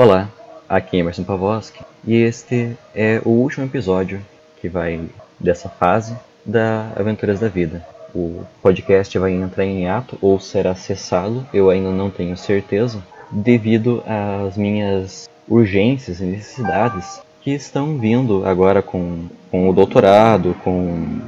[0.00, 0.30] Olá,
[0.68, 4.24] aqui é Emerson Pavoski e este é o último episódio
[4.60, 5.00] que vai
[5.40, 6.16] dessa fase
[6.46, 7.84] da Aventuras da Vida.
[8.14, 14.00] O podcast vai entrar em ato ou será cessado, eu ainda não tenho certeza, devido
[14.06, 21.18] às minhas urgências e necessidades que estão vindo agora com, com o doutorado, com,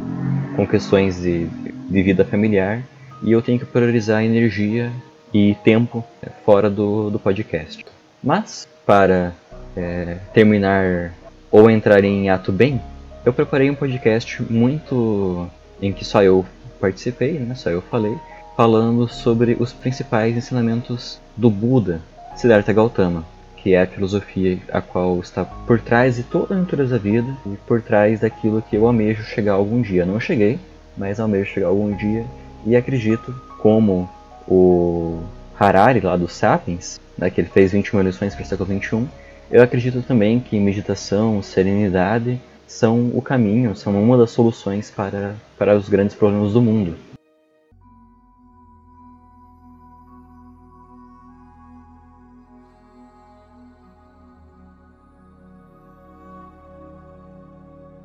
[0.55, 2.85] com questões de, de vida familiar
[3.25, 4.93] e eu tenho que priorizar energia
[5.35, 6.05] e tempo
[6.45, 7.85] fora do, do podcast.
[8.23, 9.33] Mas, para
[9.77, 11.13] é, terminar
[11.51, 12.81] ou entrar em ato bem,
[13.25, 15.49] eu preparei um podcast muito
[15.81, 16.45] em que só eu
[16.79, 18.17] participei, né, só eu falei,
[18.57, 22.01] falando sobre os principais ensinamentos do Buda,
[22.37, 23.25] Siddhartha Gautama,
[23.57, 27.37] que é a filosofia a qual está por trás de toda a natureza da vida
[27.47, 30.07] e por trás daquilo que eu almejo chegar algum dia.
[30.07, 30.59] Não cheguei,
[30.97, 32.25] mas almejo chegar algum dia
[32.67, 34.09] e acredito, como
[34.49, 35.23] o
[35.63, 39.07] Harari lá do Sapiens, né, que ele fez 21 lições para o século 21,
[39.51, 45.77] eu acredito também que meditação, serenidade são o caminho, são uma das soluções para, para
[45.77, 46.97] os grandes problemas do mundo.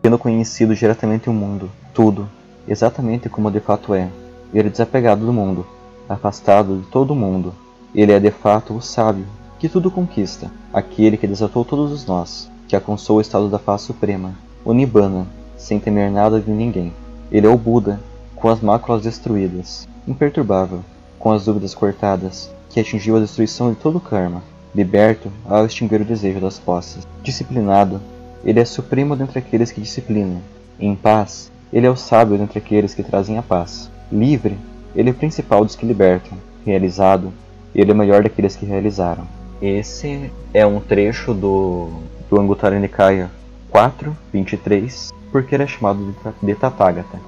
[0.02, 2.30] Tendo conhecido diretamente o mundo, tudo,
[2.67, 4.09] exatamente como de fato é,
[4.53, 5.66] ele desapegado do mundo,
[6.08, 7.53] afastado de todo mundo,
[7.94, 9.25] ele é de fato o sábio,
[9.58, 13.81] que tudo conquista, aquele que desatou todos os nós, que alcançou o estado da paz
[13.81, 15.26] suprema, o Nibbana,
[15.58, 16.94] sem temer nada de ninguém.
[17.31, 18.00] Ele é o Buda,
[18.36, 20.81] com as máculas destruídas, imperturbável,
[21.17, 24.44] com as dúvidas cortadas, que atingiu a destruição de todo o karma,
[24.76, 27.08] liberto ao extinguir o desejo das posses.
[27.23, 28.02] Disciplinado,
[28.44, 30.42] ele é supremo dentre aqueles que disciplinam.
[30.80, 33.89] Em paz, ele é o sábio dentre aqueles que trazem a paz.
[34.11, 34.58] Livre,
[34.96, 36.38] ele é o principal dos que libertam.
[36.66, 37.32] Realizado,
[37.74, 39.28] ele é o melhor daqueles que realizaram.
[39.62, 41.89] Esse é um trecho do,
[42.30, 43.30] do Anguttara Nikaya
[43.72, 47.20] 4.23, porque ele é chamado de Tathagata.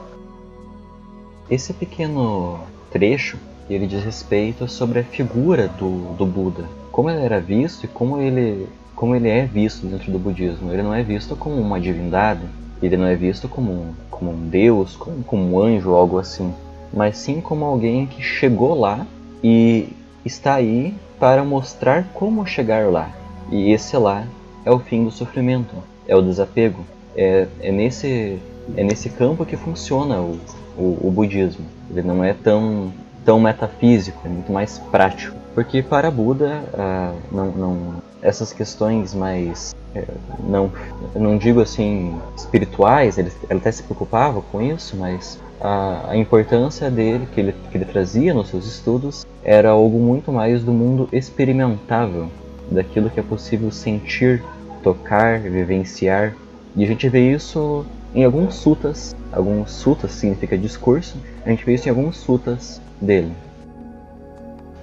[1.50, 2.60] Esse pequeno
[2.92, 3.38] trecho
[3.70, 8.20] ele diz respeito sobre a figura do, do Buda, como ele era visto e como
[8.20, 10.72] ele, como ele é visto dentro do budismo.
[10.72, 12.42] Ele não é visto como uma divindade,
[12.82, 16.54] ele não é visto como, como um deus, como, como um anjo ou algo assim,
[16.94, 19.06] mas sim como alguém que chegou lá
[19.44, 19.90] e
[20.26, 23.10] está aí para mostrar como chegar lá.
[23.52, 24.26] E esse lá
[24.66, 25.76] é o fim do sofrimento,
[26.08, 26.86] é o desapego.
[27.16, 28.38] É, é, nesse,
[28.76, 30.38] é nesse campo que funciona o,
[30.78, 31.66] o, o budismo.
[31.90, 32.92] Ele não é tão,
[33.26, 35.36] tão metafísico, é muito mais prático.
[35.56, 40.04] Porque para Buda, ah, não, não, essas questões mais, é,
[40.44, 40.72] não,
[41.16, 46.90] não digo assim, espirituais, ele, ele até se preocupava com isso, mas a, a importância
[46.90, 51.08] dele, que ele, que ele trazia nos seus estudos, era algo muito mais do mundo
[51.12, 52.30] experimentável,
[52.72, 54.44] daquilo que é possível sentir,
[54.84, 56.36] tocar, vivenciar.
[56.76, 61.74] E a gente vê isso em alguns sutas, alguns sutas significa discurso, a gente vê
[61.74, 63.32] isso em alguns sutas dele.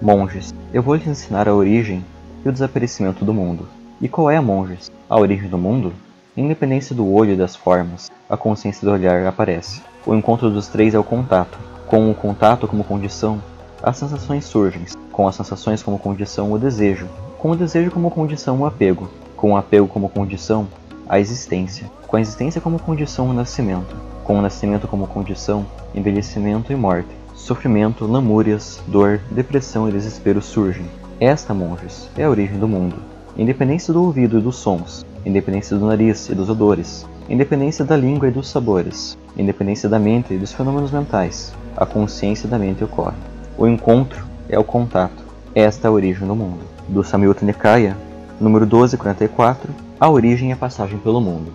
[0.01, 2.05] Monges, eu vou lhes ensinar a origem
[2.45, 3.67] e o desaparecimento do mundo.
[4.01, 4.91] E qual é, monges?
[5.09, 5.93] A origem do mundo?
[6.37, 9.81] Independência do olho e das formas, a consciência do olhar aparece.
[10.07, 11.59] O encontro dos três é o contato.
[11.87, 13.41] Com o contato como condição,
[13.83, 14.85] as sensações surgem.
[15.11, 17.09] Com as sensações como condição, o desejo.
[17.39, 19.09] Com o desejo como condição, o apego.
[19.35, 20.69] Com o apego como condição,
[21.09, 21.91] a existência.
[22.07, 23.97] Com a existência como condição, o nascimento.
[24.25, 25.65] Com o nascimento como condição,
[25.95, 27.09] envelhecimento e morte.
[27.35, 30.85] Sofrimento, lamúrias, dor, depressão e desespero surgem.
[31.19, 32.97] Esta, monges, é a origem do mundo.
[33.39, 38.29] Independência do ouvido e dos sons, independência do nariz e dos odores, independência da língua
[38.29, 43.17] e dos sabores, independência da mente e dos fenômenos mentais, a consciência da mente ocorre.
[43.57, 45.25] O encontro é o contato.
[45.55, 46.61] Esta é a origem do mundo.
[46.89, 47.97] Do Samyutta Nikaya,
[48.41, 51.53] número 1244, a origem e a passagem pelo mundo.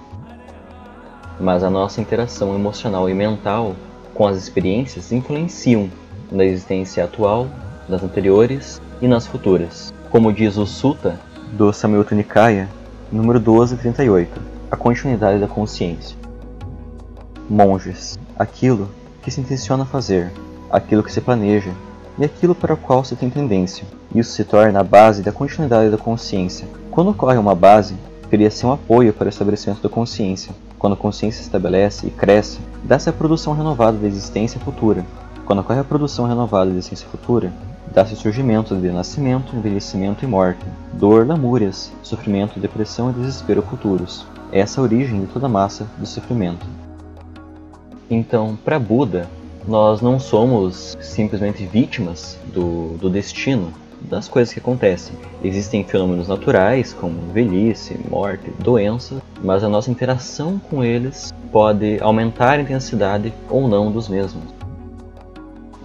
[1.40, 3.76] Mas a nossa interação emocional e mental
[4.14, 5.90] com as experiências influenciam
[6.32, 7.48] na existência atual,
[7.88, 9.94] nas anteriores e nas futuras.
[10.10, 11.20] Como diz o Sutta
[11.54, 12.68] do Samyutta Nikaya,
[13.12, 16.16] número 1238, a continuidade da consciência.
[17.50, 18.90] Monges, aquilo
[19.22, 20.32] que se intenciona fazer,
[20.70, 21.72] aquilo que se planeja
[22.20, 23.86] e aquilo para o qual se tem tendência.
[24.14, 26.68] Isso se torna a base da continuidade da consciência.
[26.92, 27.96] Quando ocorre uma base,
[28.30, 30.54] cria-se um apoio para o estabelecimento da consciência.
[30.78, 35.04] Quando a consciência se estabelece e cresce, dá-se a produção renovada da existência futura.
[35.46, 37.52] Quando ocorre a produção renovada da existência futura,
[37.92, 40.64] dá-se o surgimento de nascimento, envelhecimento e morte,
[40.94, 44.28] dor, lamúrias, sofrimento, depressão e desespero futuros.
[44.52, 46.66] Essa é a origem de toda a massa do sofrimento.
[48.10, 49.30] Então, para Buda,
[49.68, 55.16] nós não somos simplesmente vítimas do, do destino, das coisas que acontecem.
[55.44, 62.58] Existem fenômenos naturais, como velhice, morte, doença, mas a nossa interação com eles pode aumentar
[62.58, 64.44] a intensidade ou não dos mesmos.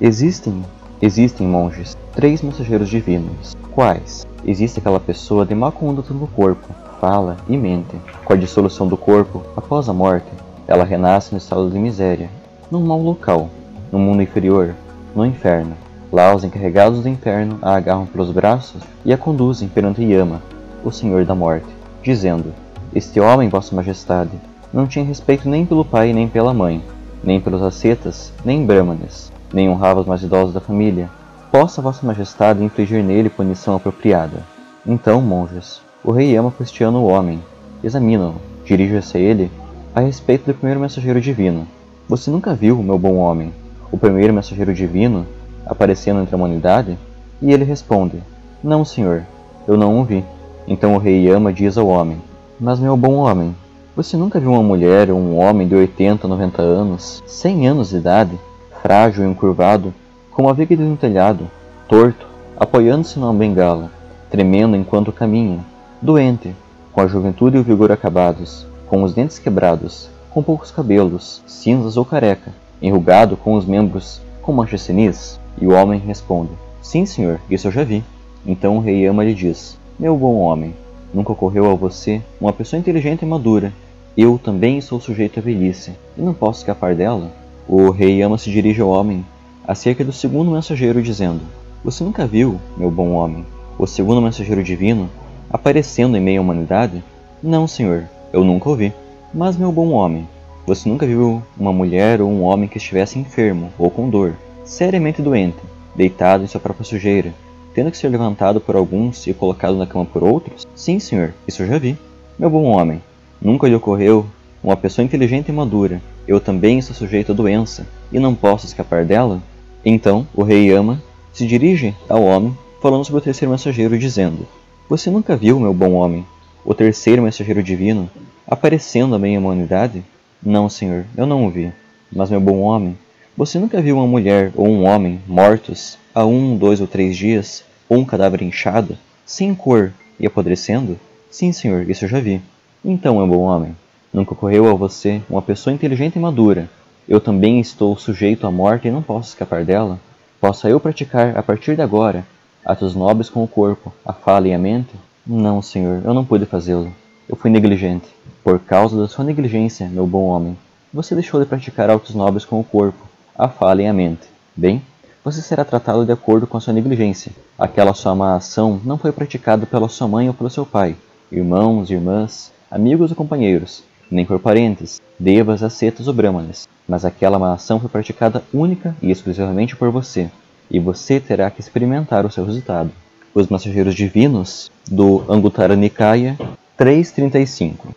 [0.00, 0.64] Existem,
[1.02, 3.54] existem monges, três mensageiros divinos.
[3.72, 4.26] Quais?
[4.46, 6.66] Existe aquela pessoa de má conduta no corpo,
[7.04, 7.94] fala e mente.
[8.24, 10.32] Com a dissolução do corpo, após a morte,
[10.66, 12.30] ela renasce no estado de miséria,
[12.70, 13.50] num mau local,
[13.92, 14.74] no mundo inferior,
[15.14, 15.76] no inferno.
[16.10, 20.40] Lá os encarregados do inferno a agarram pelos braços e a conduzem perante Yama,
[20.82, 21.66] o Senhor da Morte,
[22.02, 22.54] dizendo:
[22.94, 24.40] Este homem, Vossa Majestade,
[24.72, 26.82] não tinha respeito nem pelo pai nem pela mãe,
[27.22, 31.10] nem pelos ascetas, nem brahmanes, nem honrava os mais idosos da família.
[31.52, 34.38] Possa Vossa Majestade infligir nele punição apropriada.
[34.86, 37.40] Então, monges, o rei Yama questiona o homem,
[37.82, 39.50] examina-o, dirige-se a ele
[39.94, 41.66] a respeito do primeiro mensageiro divino.
[42.06, 43.54] Você nunca viu, meu bom homem,
[43.90, 45.26] o primeiro mensageiro divino
[45.64, 46.98] aparecendo entre a humanidade?
[47.40, 48.22] E ele responde:
[48.62, 49.22] Não, senhor,
[49.66, 50.22] eu não o vi.
[50.68, 52.18] Então o rei Yama diz ao homem:
[52.60, 53.56] Mas, meu bom homem,
[53.96, 57.96] você nunca viu uma mulher ou um homem de 80, 90 anos, 100 anos de
[57.96, 58.38] idade,
[58.82, 59.94] frágil e encurvado,
[60.30, 61.48] como a viga de um telhado,
[61.88, 62.26] torto,
[62.58, 63.90] apoiando-se numa bengala,
[64.30, 65.60] tremendo enquanto caminha,
[66.04, 66.54] doente,
[66.92, 71.96] com a juventude e o vigor acabados, com os dentes quebrados, com poucos cabelos, cinzas
[71.96, 72.52] ou careca,
[72.82, 75.40] enrugado com os membros com manchas senis?
[75.58, 76.50] E o homem responde:
[76.82, 78.04] Sim, senhor, isso eu já vi.
[78.44, 80.74] Então o rei Ama lhe diz: Meu bom homem,
[81.14, 83.72] nunca ocorreu a você uma pessoa inteligente e madura.
[84.14, 87.32] Eu também sou sujeito à velhice, e não posso escapar dela.
[87.66, 89.24] O rei Ama se dirige ao homem
[89.66, 91.40] acerca do segundo mensageiro, dizendo:
[91.82, 93.46] Você nunca viu, meu bom homem,
[93.78, 95.08] o segundo mensageiro divino
[95.50, 97.02] aparecendo em meio à humanidade?
[97.42, 98.92] Não, senhor, eu nunca ouvi.
[99.32, 100.28] Mas, meu bom homem,
[100.66, 105.20] você nunca viu uma mulher ou um homem que estivesse enfermo ou com dor, seriamente
[105.20, 105.58] doente,
[105.94, 107.34] deitado em sua própria sujeira,
[107.74, 110.66] tendo que ser levantado por alguns e colocado na cama por outros?
[110.74, 111.98] Sim, senhor, isso eu já vi.
[112.38, 113.02] Meu bom homem,
[113.42, 114.26] nunca lhe ocorreu
[114.62, 116.00] uma pessoa inteligente e madura.
[116.26, 119.42] Eu também estou sujeito à doença e não posso escapar dela?
[119.84, 121.02] Então o rei Ama
[121.32, 124.46] se dirige ao homem, falando sobre o terceiro mensageiro, dizendo:
[124.86, 126.26] Você nunca viu, meu bom homem,
[126.62, 128.10] o terceiro mensageiro divino
[128.46, 130.04] aparecendo à minha humanidade?
[130.42, 131.72] Não, senhor, eu não o vi.
[132.12, 132.94] Mas, meu bom homem,
[133.34, 137.64] você nunca viu uma mulher ou um homem mortos há um, dois ou três dias,
[137.88, 139.90] ou um cadáver inchado, sem cor
[140.20, 141.00] e apodrecendo?
[141.30, 142.42] Sim, senhor, isso eu já vi.
[142.84, 143.74] Então, meu bom homem,
[144.12, 146.68] nunca ocorreu a você uma pessoa inteligente e madura.
[147.08, 149.98] Eu também estou sujeito à morte e não posso escapar dela.
[150.38, 152.26] Possa eu praticar, a partir de agora,
[152.64, 154.94] atos nobres com o corpo, a fala e a mente?
[155.26, 156.92] Não, senhor, eu não pude fazê-lo.
[157.28, 158.06] Eu fui negligente.
[158.42, 160.56] Por causa da sua negligência, meu bom homem,
[160.92, 164.28] você deixou de praticar autos nobres com o corpo, a fala e a mente.
[164.56, 164.82] Bem,
[165.24, 167.32] você será tratado de acordo com a sua negligência.
[167.58, 170.94] Aquela sua má ação não foi praticada pela sua mãe ou pelo seu pai,
[171.32, 177.54] irmãos, irmãs, amigos ou companheiros, nem por parentes, devas, ascetas ou brahmanes, mas aquela má
[177.54, 180.30] ação foi praticada única e exclusivamente por você,
[180.74, 182.90] e você terá que experimentar o seu resultado.
[183.32, 186.36] Os mensageiros divinos do Anguttara Nikaya
[186.76, 187.94] 335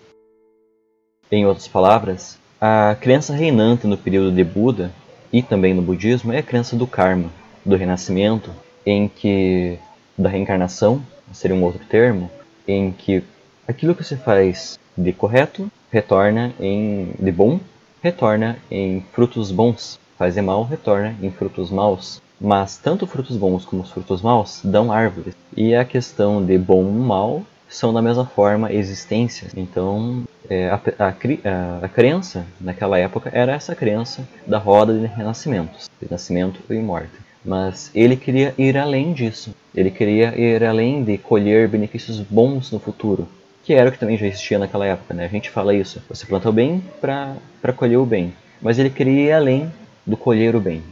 [1.30, 4.92] em outras palavras, a crença reinante no período de Buda
[5.32, 7.30] e também no budismo é a crença do karma,
[7.66, 8.50] do renascimento,
[8.86, 9.78] em que
[10.18, 11.02] da reencarnação,
[11.34, 12.32] seria um outro termo,
[12.66, 13.22] em que
[13.68, 17.60] aquilo que se faz de correto retorna em de bom,
[18.02, 22.22] retorna em frutos bons, faz de mal, retorna em frutos maus.
[22.40, 25.36] Mas tanto frutos bons como os frutos maus dão árvores.
[25.56, 29.52] E a questão de bom e mal são da mesma forma existências.
[29.56, 35.90] Então, é, a, a, a, crença naquela época era essa crença da roda de renascimentos,
[36.02, 37.12] de nascimento e morte.
[37.44, 39.54] Mas ele queria ir além disso.
[39.76, 43.28] Ele queria ir além de colher benefícios bons no futuro,
[43.64, 45.14] que era o que também já existia naquela época.
[45.14, 45.26] Né?
[45.26, 48.34] A gente fala isso: você planta o bem para colher o bem.
[48.62, 49.72] Mas ele queria ir além
[50.06, 50.84] do colher o bem.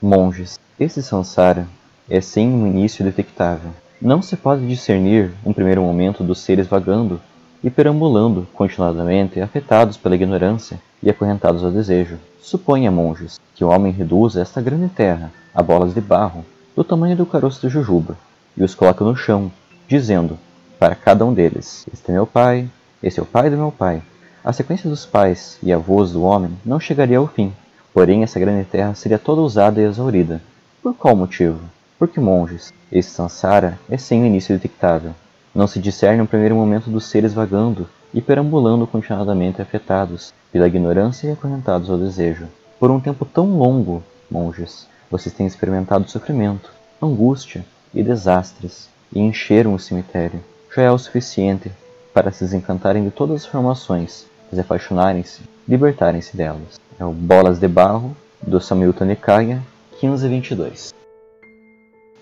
[0.00, 1.66] Monges, esse samsara
[2.08, 7.20] é sem um início detectável não se pode discernir um primeiro momento dos seres vagando
[7.64, 12.18] e perambulando continuadamente, afetados pela ignorância e acorrentados ao desejo.
[12.40, 16.44] Suponha, monges, que o homem reduza esta grande terra a bolas de barro,
[16.76, 18.16] do tamanho do caroço de jujuba,
[18.56, 19.50] e os coloca no chão,
[19.88, 20.38] dizendo
[20.78, 22.68] para cada um deles: Este é meu pai,
[23.02, 24.02] este é o pai do meu pai.
[24.44, 27.52] A sequência dos pais e avós do homem não chegaria ao fim,
[27.96, 30.42] porém essa grande terra seria toda usada e exaurida.
[30.82, 31.58] Por qual motivo?
[31.98, 35.12] Porque monges, esse samsara é sem o início detectável.
[35.54, 41.26] Não se discerne um primeiro momento dos seres vagando e perambulando continuadamente afetados pela ignorância
[41.28, 42.46] e acorrentados ao desejo.
[42.78, 49.72] Por um tempo tão longo, monges, vocês têm experimentado sofrimento, angústia, e desastres e encheram
[49.72, 50.44] o cemitério.
[50.76, 51.72] Já é o suficiente
[52.12, 56.80] para se desencantarem de todas as formações, desapaixonarem-se, libertarem-se delas.
[56.98, 59.62] É o Bolas de Barro, do Samyutta Nikaya,
[60.02, 60.94] 1522.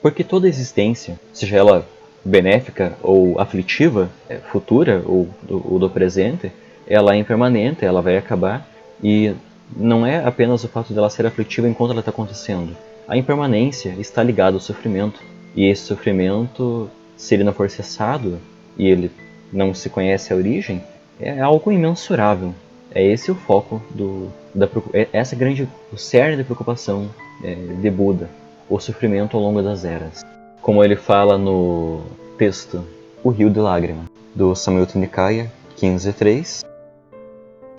[0.00, 1.86] Porque toda existência, seja ela
[2.24, 6.50] benéfica ou aflitiva, é, futura ou do, ou do presente,
[6.86, 8.66] ela é impermanente, ela vai acabar
[9.02, 9.34] e
[9.76, 12.76] não é apenas o fato dela ser aflitiva enquanto ela está acontecendo.
[13.06, 15.20] A impermanência está ligada ao sofrimento
[15.54, 18.38] e esse sofrimento, se ele não for cessado
[18.76, 19.10] e ele
[19.52, 20.82] não se conhece a origem,
[21.20, 22.54] é algo imensurável.
[22.94, 27.10] É esse o foco do da é essa grande o cerne da preocupação
[27.42, 28.30] é, de Buda,
[28.70, 30.24] o sofrimento ao longo das eras.
[30.62, 32.02] Como ele fala no
[32.38, 32.84] texto
[33.24, 36.64] O Rio de Lágrima, do Samyutta Nikaya 15.3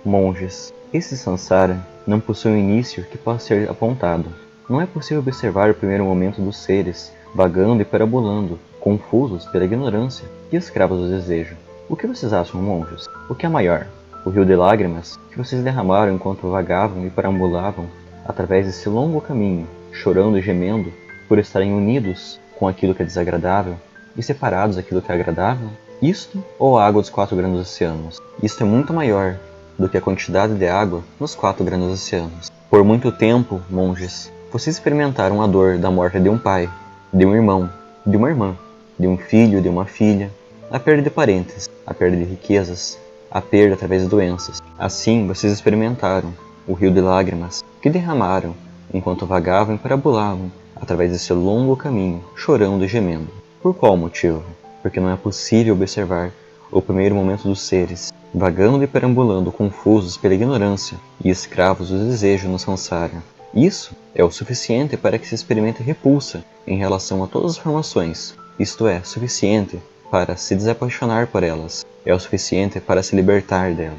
[0.04, 4.28] Monges, esse samsara não possui um início que possa ser apontado.
[4.68, 10.26] Não é possível observar o primeiro momento dos seres, vagando e parabolando, confusos pela ignorância
[10.52, 11.56] e escravos do desejo.
[11.88, 13.06] O que vocês acham, monges?
[13.28, 13.86] O que é maior?
[14.26, 17.86] O rio de lágrimas que vocês derramaram enquanto vagavam e perambulavam
[18.26, 20.92] através desse longo caminho, chorando e gemendo
[21.28, 23.76] por estarem unidos com aquilo que é desagradável
[24.16, 25.68] e separados daquilo que é agradável?
[26.02, 28.20] Isto ou a água dos quatro grandes oceanos?
[28.42, 29.38] Isto é muito maior
[29.78, 32.50] do que a quantidade de água nos quatro grandes oceanos.
[32.68, 36.68] Por muito tempo, monges, vocês experimentaram a dor da morte de um pai,
[37.12, 37.70] de um irmão,
[38.04, 38.56] de uma irmã,
[38.98, 40.32] de um filho, de uma filha,
[40.68, 42.98] a perda de parentes, a perda de riquezas,
[43.36, 44.62] a perda através de doenças.
[44.78, 46.32] Assim, vocês experimentaram
[46.66, 48.54] o rio de lágrimas que derramaram
[48.94, 53.28] enquanto vagavam e parabolavam através desse longo caminho, chorando e gemendo.
[53.62, 54.42] Por qual motivo?
[54.80, 56.32] Porque não é possível observar
[56.72, 62.48] o primeiro momento dos seres, vagando e perambulando confusos pela ignorância e escravos do desejo
[62.48, 63.22] no samsara.
[63.54, 68.34] Isso é o suficiente para que se experimente repulsa em relação a todas as formações,
[68.58, 69.78] isto é, suficiente
[70.10, 73.98] para se desapaixonar por elas, é o suficiente para se libertar delas.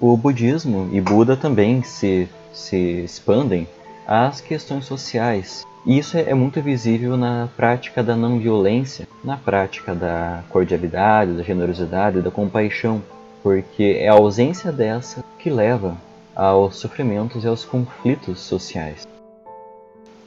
[0.00, 3.66] O budismo e Buda também se, se expandem
[4.06, 9.36] às questões sociais, e isso é, é muito visível na prática da não violência, na
[9.36, 13.02] prática da cordialidade, da generosidade, da compaixão,
[13.42, 15.96] porque é a ausência dessa que leva
[16.34, 19.06] aos sofrimentos e aos conflitos sociais.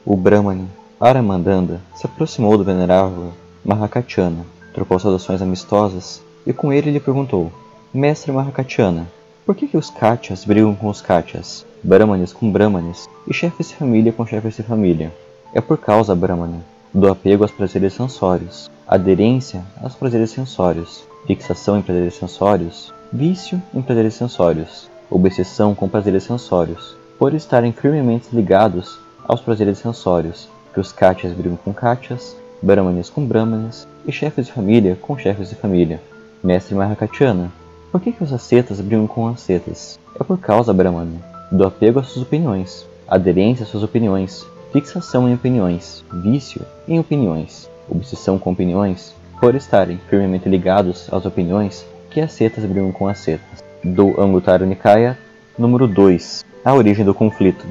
[0.06, 0.68] O Brahmani
[1.00, 3.32] Aramandanda se aproximou do venerável
[3.64, 7.52] Mahakachana, trocou saudações amistosas e com ele lhe perguntou:
[7.94, 9.08] Mestre Mahakachana,
[9.46, 13.76] por que, que os Katyas brigam com os Katyas, Brahmanes com Brahmanes e chefes de
[13.76, 15.12] família com chefes de família?
[15.54, 16.64] É por causa, Brahmana,
[16.94, 23.82] do apego aos prazeres sensórios, aderência aos prazeres sensórios, fixação em prazeres sensórios, vício em
[23.82, 30.92] prazeres sensórios, obsessão com prazeres sensórios, por estarem firmemente ligados aos prazeres sensórios, que os
[30.92, 36.00] Katyas brigam com Katyas, Brahmanes com Brahmanes e chefes de família com chefes de família.
[36.44, 37.52] Mestre Mahakatyana,
[37.92, 40.00] por que, que os ascetas brigam com ascetas?
[40.20, 41.20] É por causa, Brahmana,
[41.52, 47.70] do apego às suas opiniões, aderência às suas opiniões, fixação em opiniões, vício em opiniões,
[47.90, 53.18] obsessão com opiniões, por estarem firmemente ligados às opiniões que as setas brigam com as
[53.18, 53.64] setas.
[53.84, 55.18] Do Anguttara Nikaya,
[55.58, 57.66] número 2, A Origem do Conflito.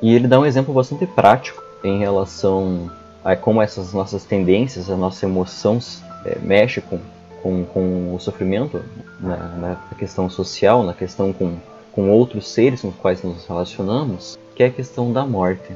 [0.00, 2.88] E ele dá um exemplo bastante prático em relação
[3.28, 5.78] a como essas nossas tendências, a nossa emoção
[6.24, 6.98] é, mexe com,
[7.42, 8.82] com, com o sofrimento
[9.20, 11.56] na, na questão social, na questão com,
[11.92, 15.70] com outros seres com os quais nos relacionamos, que é a questão da morte.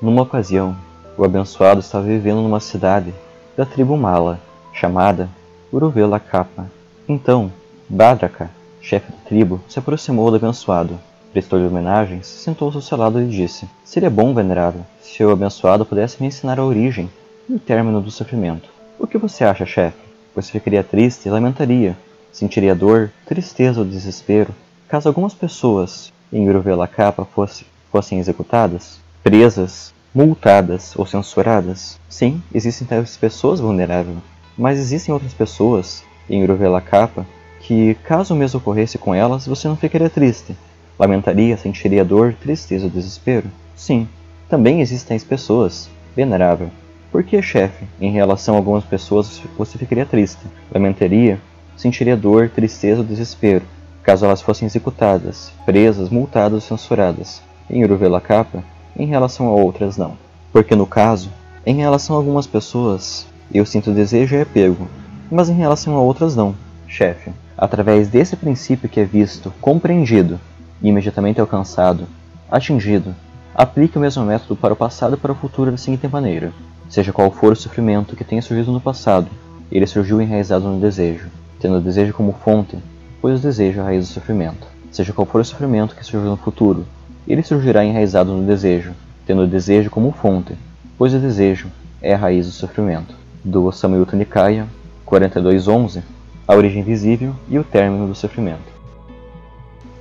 [0.00, 0.74] Numa ocasião,
[1.18, 3.12] o abençoado estava vivendo numa cidade
[3.54, 4.40] da tribo Mala,
[4.72, 5.28] chamada
[5.70, 6.70] Uruvela Capa.
[7.06, 7.52] Então,
[7.86, 8.48] Badraka,
[8.80, 10.98] chefe da tribo, se aproximou do abençoado,
[11.34, 16.22] prestou-lhe homenagens, sentou-se ao seu lado e disse: Seria bom, venerável, se o abençoado pudesse
[16.22, 17.10] me ensinar a origem
[17.48, 18.70] e o término do sofrimento.
[19.00, 19.98] O que você acha, chefe?
[20.32, 21.96] Você ficaria triste e lamentaria,
[22.32, 24.54] sentiria dor, tristeza ou desespero,
[24.88, 26.46] caso algumas pessoas em
[26.92, 31.98] Capa fosse, fossem executadas, presas, multadas ou censuradas.
[32.08, 34.18] Sim, existem tais pessoas vulneráveis,
[34.56, 36.46] mas existem outras pessoas em
[36.88, 37.26] Capa
[37.58, 40.54] que, caso o mesmo ocorresse com elas, você não ficaria triste.
[40.98, 43.46] Lamentaria, sentiria dor, tristeza ou desespero?
[43.74, 44.08] Sim,
[44.48, 46.70] também existem tais pessoas, venerável.
[47.10, 50.42] Por que, chefe, em relação a algumas pessoas você ficaria triste?
[50.72, 51.40] Lamentaria,
[51.76, 53.62] sentiria dor, tristeza ou desespero?
[54.04, 57.42] caso elas fossem executadas, presas, multadas ou censuradas.
[57.68, 58.62] Em Uruvela Capa,
[58.96, 60.16] em relação a outras não.
[60.52, 61.30] Porque no caso,
[61.64, 64.86] em relação a algumas pessoas, eu sinto desejo e apego,
[65.30, 66.54] mas em relação a outras não.
[66.86, 70.38] Chefe, através desse princípio que é visto, compreendido,
[70.82, 72.06] e imediatamente alcançado,
[72.50, 73.14] atingido,
[73.56, 76.52] Aplique o mesmo método para o passado e para o futuro da seguinte maneira:
[76.88, 79.28] seja qual for o sofrimento que tenha surgido no passado,
[79.70, 81.28] ele surgiu enraizado no desejo,
[81.60, 82.76] tendo o desejo como fonte,
[83.22, 84.66] pois o desejo é a raiz do sofrimento.
[84.90, 86.84] Seja qual for o sofrimento que surgiu no futuro,
[87.28, 88.90] ele surgirá enraizado no desejo,
[89.24, 90.56] tendo o desejo como fonte,
[90.98, 91.68] pois o desejo
[92.02, 93.14] é a raiz do sofrimento.
[93.44, 94.66] Do Samyutta Nikaya
[95.06, 96.02] 42.11,
[96.48, 98.73] a origem visível e o término do sofrimento.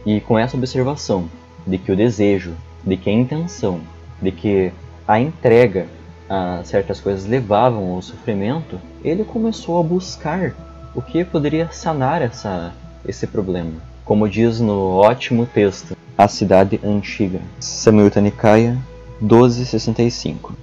[0.05, 1.29] E com essa observação
[1.65, 3.79] de que o desejo, de que a intenção,
[4.21, 4.71] de que
[5.07, 5.87] a entrega
[6.29, 10.53] a certas coisas levavam ao sofrimento, ele começou a buscar
[10.95, 12.73] o que poderia sanar essa,
[13.05, 13.71] esse problema.
[14.05, 18.77] Como diz no ótimo texto A Cidade Antiga, Samyutta Nikaya
[19.21, 20.53] 1265.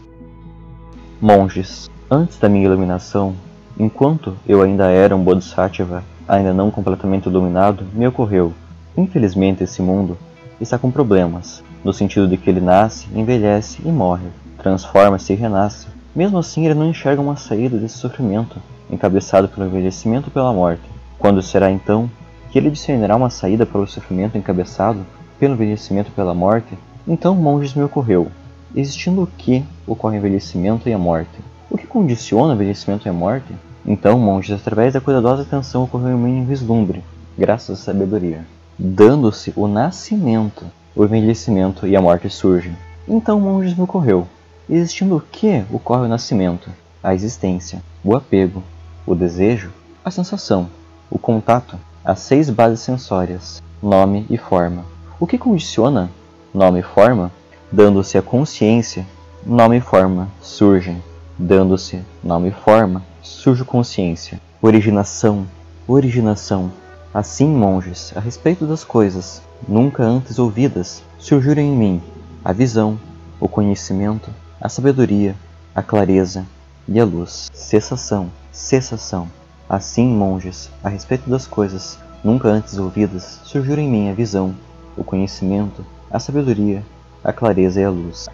[1.20, 3.34] Monges, antes da minha iluminação,
[3.78, 8.52] enquanto eu ainda era um Bodhisattva, ainda não completamente iluminado, me ocorreu
[8.96, 10.18] Infelizmente, esse mundo
[10.60, 14.26] está com problemas, no sentido de que ele nasce, envelhece e morre,
[14.58, 15.86] transforma-se e renasce.
[16.14, 20.82] Mesmo assim, ele não enxerga uma saída desse sofrimento, encabeçado pelo envelhecimento e pela morte.
[21.18, 22.10] Quando será então
[22.50, 25.06] que ele discernirá uma saída para o sofrimento encabeçado
[25.38, 26.76] pelo envelhecimento e pela morte?
[27.06, 28.28] Então, monges, me ocorreu:
[28.74, 31.38] existindo o que ocorre o envelhecimento e a morte?
[31.70, 33.54] O que condiciona o envelhecimento e a morte?
[33.86, 37.02] Então, monges, através da cuidadosa atenção ocorreu em mim um vislumbre,
[37.38, 38.44] graças à sabedoria
[38.82, 40.64] dando-se o nascimento,
[40.96, 42.74] o envelhecimento e a morte surgem.
[43.06, 44.26] Então o monges me ocorreu.
[44.68, 46.70] Existindo o que ocorre o nascimento?
[47.02, 48.62] A existência, o apego,
[49.06, 49.70] o desejo,
[50.02, 50.70] a sensação,
[51.10, 54.84] o contato, as seis bases sensórias, nome e forma.
[55.18, 56.10] O que condiciona
[56.54, 57.30] nome e forma?
[57.70, 59.06] Dando-se a consciência,
[59.44, 61.02] nome e forma surgem.
[61.38, 64.40] Dando-se nome e forma, surge consciência.
[64.62, 65.46] Originação,
[65.86, 66.70] originação,
[67.12, 72.02] Assim, monges, a respeito das coisas nunca antes ouvidas, surgiram em mim
[72.44, 73.00] a visão,
[73.40, 75.34] o conhecimento, a sabedoria,
[75.74, 76.46] a clareza
[76.86, 77.50] e a luz.
[77.52, 79.28] Cessação, cessação.
[79.68, 84.54] Assim, monges, a respeito das coisas nunca antes ouvidas, surgiram em mim a visão,
[84.96, 86.84] o conhecimento, a sabedoria,
[87.24, 88.28] a clareza e a luz.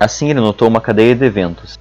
[0.00, 1.78] Assim ele notou uma cadeia de eventos.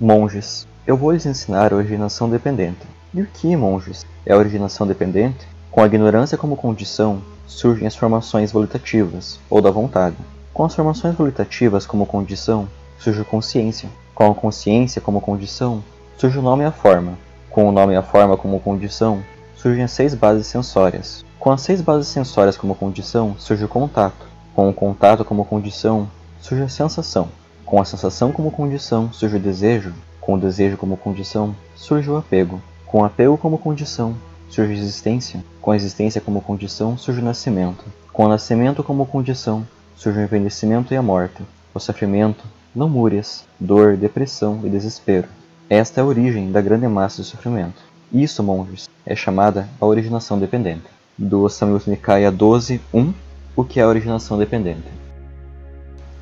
[0.00, 2.99] Monges, eu vou lhes ensinar a originação dependente.
[3.12, 4.06] E o que, monges?
[4.24, 5.48] É a originação dependente?
[5.68, 10.16] Com a ignorância como condição, surgem as formações volitativas, ou da vontade.
[10.54, 12.68] Com as formações volitativas como condição,
[13.00, 13.88] surge a consciência.
[14.14, 15.82] Com a consciência como condição,
[16.16, 17.18] surge o nome e a forma.
[17.50, 19.24] Com o nome e a forma como condição,
[19.56, 21.24] surgem as seis bases sensórias.
[21.36, 24.24] Com as seis bases sensórias como condição, surge o contato.
[24.54, 26.08] Com o contato como condição,
[26.40, 27.28] surge a sensação.
[27.66, 29.92] Com a sensação como condição, surge o desejo.
[30.20, 32.60] Com o desejo como condição, surge o apego.
[32.90, 34.16] Com apego como condição,
[34.48, 35.44] surge existência.
[35.62, 37.84] Com a existência como condição, surge o nascimento.
[38.12, 41.40] Com o nascimento como condição, surge o envelhecimento e a morte,
[41.72, 42.42] o sofrimento,
[42.74, 45.28] lamúrias, dor, depressão e desespero.
[45.68, 47.80] Esta é a origem da grande massa de sofrimento.
[48.12, 50.82] Isso, monges, é chamada a originação dependente.
[51.16, 53.14] Do Samyutta Nikaya 12, 1,
[53.54, 54.88] o que é a originação dependente.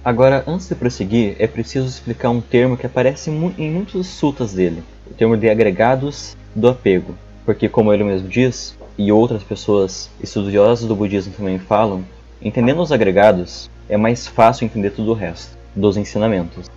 [0.05, 4.85] Agora, antes de prosseguir, é preciso explicar um termo que aparece em muitos sutas dele,
[5.11, 10.89] o termo de agregados do apego, porque como ele mesmo diz, e outras pessoas estudiosas
[10.89, 12.05] do budismo também falam,
[12.43, 16.69] entendendo os agregados, é mais fácil entender tudo o resto, dos ensinamentos.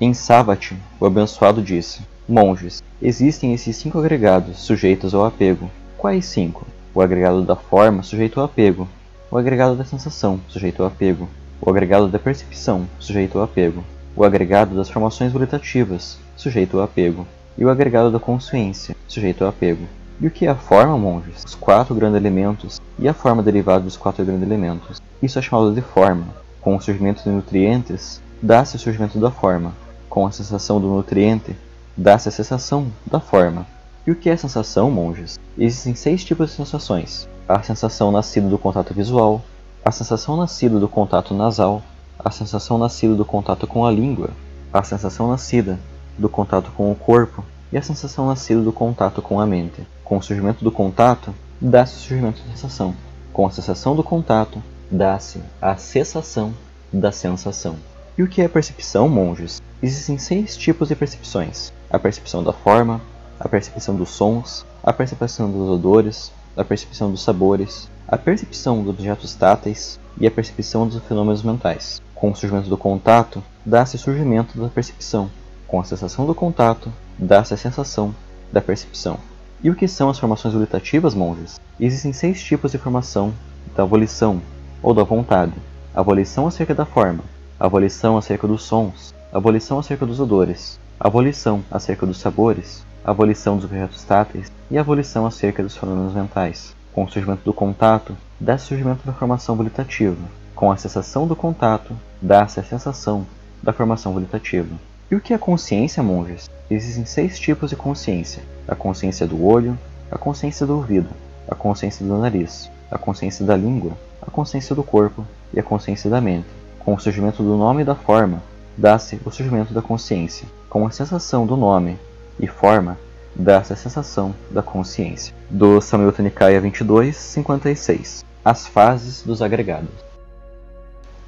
[0.00, 5.70] Em Savati, o abençoado disse: Monges, existem esses cinco agregados sujeitos ao apego.
[5.98, 6.66] Quais cinco?
[6.94, 8.88] O agregado da forma, sujeito ao apego.
[9.30, 11.28] O agregado da sensação, sujeito ao apego.
[11.60, 13.84] O agregado da percepção, sujeito ao apego.
[14.16, 19.50] O agregado das formações volitativas, sujeito ao apego e o agregado da consciência, sujeito ao
[19.50, 19.86] apego.
[20.20, 21.42] E o que é a forma, monges?
[21.44, 25.00] Os quatro grandes elementos e a forma derivada dos quatro grandes elementos.
[25.22, 26.26] Isso é chamado de forma.
[26.60, 29.72] Com o surgimento de nutrientes, dá-se o surgimento da forma.
[30.08, 31.56] Com a sensação do nutriente,
[31.96, 33.66] dá-se a sensação da forma.
[34.06, 35.38] E o que é sensação, monges?
[35.58, 39.42] Existem seis tipos de sensações: a sensação nascida do contato visual,
[39.84, 41.82] a sensação nascida do contato nasal,
[42.18, 44.30] a sensação nascida do contato com a língua,
[44.72, 45.78] a sensação nascida
[46.18, 49.86] do contato com o corpo e a sensação nascida do contato com a mente.
[50.04, 52.94] Com o surgimento do contato, dá-se o surgimento da sensação.
[53.32, 56.52] Com a cessação do contato, dá-se a cessação
[56.92, 57.76] da sensação.
[58.16, 59.62] E o que é percepção, monges?
[59.82, 63.00] Existem seis tipos de percepções: a percepção da forma,
[63.40, 68.90] a percepção dos sons, a percepção dos odores, a percepção dos sabores, a percepção dos
[68.90, 72.02] objetos táteis e a percepção dos fenômenos mentais.
[72.14, 75.30] Com o surgimento do contato, dá-se o surgimento da percepção,
[75.72, 78.14] com a sensação do contato, dá-se a sensação
[78.52, 79.18] da percepção.
[79.64, 81.58] E o que são as formações volitativas, monges?
[81.80, 83.32] Existem seis tipos de formação
[83.74, 84.42] da volição,
[84.82, 85.54] ou da vontade.
[85.94, 87.24] Abolição acerca da forma.
[87.58, 89.14] Abolição acerca dos sons.
[89.32, 90.78] Abolição acerca dos odores.
[91.00, 92.84] Abolição acerca dos sabores.
[93.02, 94.52] Abolição dos objetos táteis.
[94.70, 96.76] E abolição acerca dos fenômenos mentais.
[96.92, 100.20] Com o surgimento do contato, dá-se surgimento da formação volitativa.
[100.54, 103.26] Com a cessação do contato, dá-se a sensação
[103.62, 104.91] da formação volitativa.
[105.12, 106.48] E o que é consciência, monges?
[106.70, 109.78] Existem seis tipos de consciência: a consciência do olho,
[110.10, 111.10] a consciência do ouvido,
[111.46, 116.08] a consciência do nariz, a consciência da língua, a consciência do corpo e a consciência
[116.08, 116.46] da mente.
[116.78, 118.42] Com o surgimento do nome e da forma,
[118.74, 120.48] dá-se o surgimento da consciência.
[120.70, 121.98] Com a sensação do nome
[122.40, 122.96] e forma,
[123.36, 125.34] dá-se a sensação da consciência.
[125.50, 128.24] Do Samyutta Nikaya 22, 56.
[128.42, 130.11] As fases dos agregados.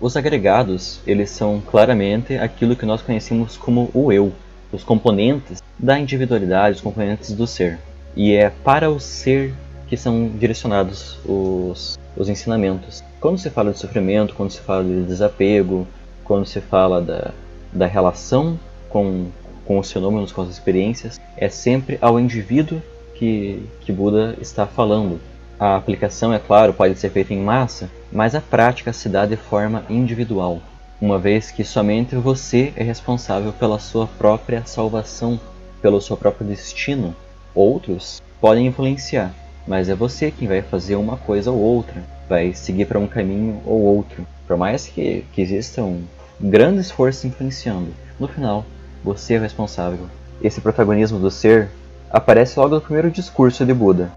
[0.00, 4.32] Os agregados, eles são claramente aquilo que nós conhecemos como o eu,
[4.72, 7.78] os componentes da individualidade, os componentes do ser.
[8.16, 9.54] E é para o ser
[9.86, 13.04] que são direcionados os, os ensinamentos.
[13.20, 15.86] Quando se fala de sofrimento, quando se fala de desapego,
[16.24, 17.32] quando se fala da,
[17.72, 19.26] da relação com,
[19.64, 22.82] com os fenômenos, com as experiências, é sempre ao indivíduo
[23.14, 25.20] que, que Buda está falando.
[25.58, 29.36] A aplicação, é claro, pode ser feita em massa, mas a prática se dá de
[29.36, 30.60] forma individual,
[31.00, 35.38] uma vez que somente você é responsável pela sua própria salvação,
[35.82, 37.14] pelo seu próprio destino.
[37.52, 39.34] Outros podem influenciar,
[39.66, 43.60] mas é você quem vai fazer uma coisa ou outra, vai seguir para um caminho
[43.66, 44.24] ou outro.
[44.46, 45.98] Por mais que, que existam
[46.40, 48.64] grandes forças influenciando, no final,
[49.02, 50.06] você é responsável.
[50.40, 51.68] Esse protagonismo do ser
[52.10, 54.12] aparece logo no primeiro discurso de Buda.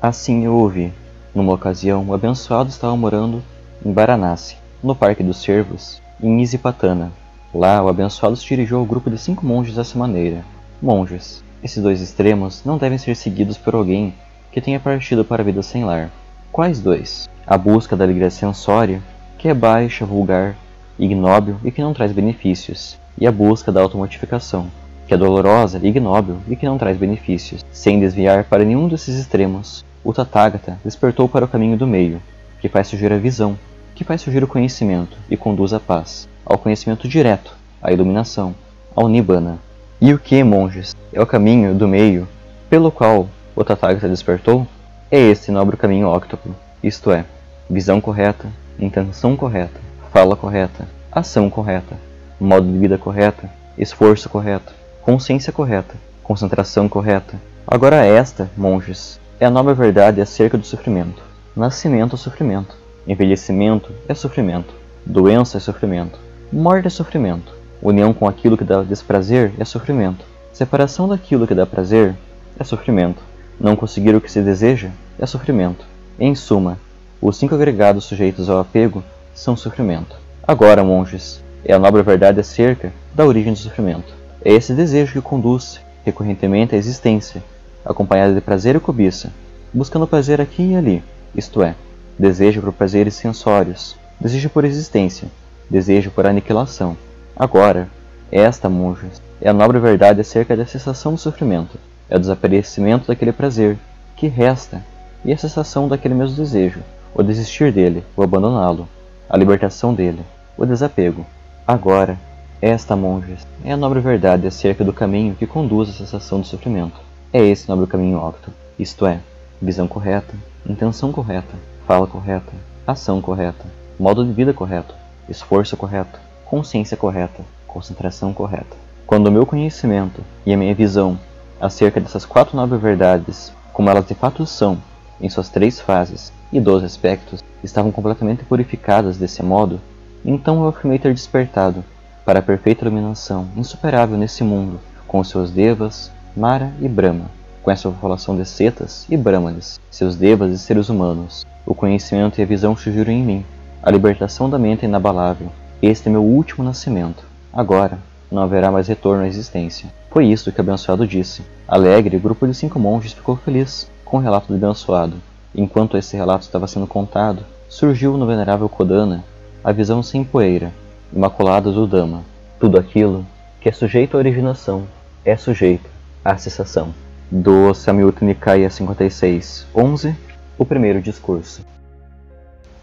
[0.00, 0.92] Assim eu ouvi.
[1.34, 3.42] Numa ocasião, o abençoado estava morando
[3.84, 7.12] em Varanasi, no Parque dos Cervos, em Isipatana.
[7.54, 10.44] Lá, o abençoado se dirigiu ao grupo de cinco monges dessa maneira:
[10.80, 14.14] Monges, esses dois extremos não devem ser seguidos por alguém
[14.50, 16.10] que tenha partido para a vida sem lar.
[16.50, 17.28] Quais dois?
[17.46, 19.02] A busca da alegria sensória,
[19.36, 20.56] que é baixa, vulgar,
[20.98, 24.68] ignóbil e que não traz benefícios, e a busca da automortificação,
[25.06, 27.64] que é dolorosa, ignóbil e que não traz benefícios.
[27.70, 32.22] Sem desviar para nenhum desses extremos, o Tathagata despertou para o caminho do meio,
[32.60, 33.58] que faz surgir a visão,
[33.94, 38.54] que faz surgir o conhecimento e conduz à paz, ao conhecimento direto, à iluminação,
[38.94, 39.58] ao Nibbana.
[40.00, 42.28] E o que, monges, é o caminho do meio
[42.70, 44.66] pelo qual o Tathagata despertou?
[45.10, 47.24] É esse nobre caminho óctuplo, isto é,
[47.68, 48.46] visão correta,
[48.78, 49.80] intenção correta,
[50.12, 51.96] fala correta, ação correta,
[52.38, 57.36] modo de vida correta, esforço correto, consciência correta, concentração correta.
[57.66, 61.22] Agora esta, monges, é a nova verdade acerca do sofrimento.
[61.56, 64.74] Nascimento é sofrimento, envelhecimento é sofrimento,
[65.04, 66.18] doença é sofrimento,
[66.52, 70.24] morte é sofrimento, União com aquilo que dá desprazer é sofrimento.
[70.52, 72.16] Separação daquilo que dá prazer
[72.58, 73.22] é sofrimento.
[73.60, 75.86] Não conseguir o que se deseja é sofrimento.
[76.18, 76.76] Em suma,
[77.22, 80.16] os cinco agregados sujeitos ao apego são sofrimento.
[80.42, 84.12] Agora, monges, é a nobre verdade acerca da origem do sofrimento.
[84.44, 87.42] É esse desejo que conduz recorrentemente à existência,
[87.88, 89.32] acompanhado de prazer e cobiça,
[89.72, 91.02] buscando prazer aqui e ali,
[91.34, 91.74] isto é,
[92.18, 95.28] desejo por prazeres sensórios, desejo por existência,
[95.70, 96.96] desejo por aniquilação
[97.38, 97.88] Agora,
[98.32, 101.78] esta, monjas, é a nobre verdade acerca da cessação do sofrimento,
[102.10, 103.78] é o desaparecimento daquele prazer
[104.16, 104.84] que resta
[105.24, 106.80] e a cessação daquele mesmo desejo,
[107.14, 108.88] o desistir dele, o abandoná-lo,
[109.30, 110.22] a libertação dele,
[110.56, 111.24] o desapego.
[111.64, 112.18] Agora,
[112.60, 116.98] esta, monjas, é a nobre verdade acerca do caminho que conduz à cessação do sofrimento.
[117.30, 119.20] É esse nobre caminho octo, isto é,
[119.60, 120.34] visão correta,
[120.66, 121.54] intenção correta,
[121.86, 122.52] fala correta,
[122.86, 123.66] ação correta,
[124.00, 124.94] modo de vida correto,
[125.28, 128.74] esforço correto, consciência correta, concentração correta.
[129.06, 131.20] Quando o meu conhecimento e a minha visão
[131.60, 134.78] acerca dessas quatro nobres verdades, como elas de fato são,
[135.20, 139.78] em suas três fases e doze aspectos, estavam completamente purificadas desse modo,
[140.24, 141.84] então eu afirmei ter despertado
[142.24, 147.24] para a perfeita iluminação insuperável nesse mundo, com os seus devas, Mara e Brahma,
[147.64, 151.44] com essa população de setas e brahmanes, seus devas e seres humanos.
[151.66, 153.44] O conhecimento e a visão surgiram em mim,
[153.82, 155.48] a libertação da mente é inabalável,
[155.82, 157.24] este é meu último nascimento.
[157.52, 157.98] Agora,
[158.30, 159.92] não haverá mais retorno à existência.
[160.12, 161.42] Foi isso que o abençoado disse.
[161.66, 165.16] Alegre, o grupo de cinco monges ficou feliz com o relato do abençoado.
[165.52, 169.24] Enquanto esse relato estava sendo contado, surgiu no venerável Kodana
[169.64, 170.72] a visão sem poeira,
[171.12, 172.22] imaculada do Dama.
[172.60, 173.26] Tudo aquilo
[173.60, 174.84] que é sujeito à originação
[175.24, 176.94] é sujeito à cessação.
[177.30, 180.16] Do Samyutta Nikaya 56, 11,
[180.56, 181.64] o primeiro discurso.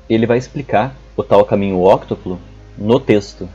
[0.10, 2.39] Ele vai explicar o tal caminho óctuplo
[2.78, 3.50] no texto.